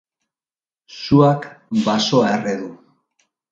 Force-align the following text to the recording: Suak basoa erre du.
Suak 1.01 1.47
basoa 1.85 2.33
erre 2.39 2.59
du. 2.65 2.73